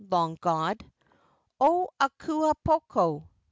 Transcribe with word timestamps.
[long 0.09 0.35
god] 0.41 0.83
O 1.59 1.87
Akua 1.99 2.53
poko! 2.63 3.27